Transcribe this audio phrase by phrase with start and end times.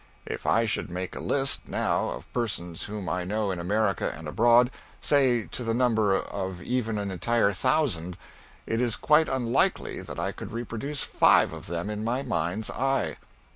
[0.25, 4.27] If I should make a list, now, of persons whom I know in America and
[4.27, 8.17] abroad say to the number of even an entire thousand
[8.65, 13.17] it is quite unlikely that I could reproduce five of them in my mind's eye.